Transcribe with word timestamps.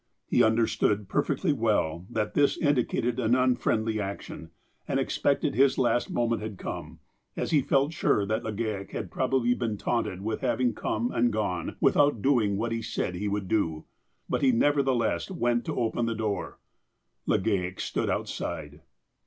He 0.25 0.41
understood 0.41 1.07
perfectly 1.07 1.53
well 1.53 2.07
that 2.09 2.33
this 2.33 2.57
indicated 2.57 3.19
an 3.19 3.35
un 3.35 3.55
friendly 3.55 3.99
action, 4.01 4.49
and 4.87 4.99
expected 4.99 5.53
his 5.53 5.77
last 5.77 6.09
moment 6.09 6.41
had 6.41 6.57
come, 6.57 6.97
as 7.37 7.51
he 7.51 7.61
felt 7.61 7.93
sure 7.93 8.25
that 8.25 8.41
Legale 8.41 8.89
had 8.93 9.11
probably 9.11 9.53
been 9.53 9.77
taunted 9.77 10.23
with 10.23 10.41
having 10.41 10.73
come 10.73 11.11
and 11.11 11.31
gone 11.31 11.75
without 11.79 12.19
doing 12.23 12.57
what 12.57 12.71
he 12.71 12.79
had 12.79 12.85
said 12.85 13.13
he 13.13 13.27
would 13.27 13.47
do. 13.47 13.85
But 14.27 14.41
he, 14.41 14.51
nevertheless, 14.51 15.29
went 15.29 15.65
to 15.65 15.79
open 15.79 16.07
the 16.07 16.15
door. 16.15 16.57
Legale 17.27 17.79
stood 17.79 18.09
outside. 18.09 18.81